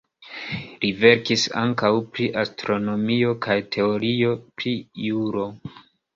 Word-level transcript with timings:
Li 0.85 0.89
verkis 1.01 1.43
ankaŭ 1.63 1.91
pri 2.15 2.31
astronomio 2.45 3.37
kaj 3.49 3.59
teorio 3.77 4.35
pri 4.49 4.75
juro. 5.07 5.47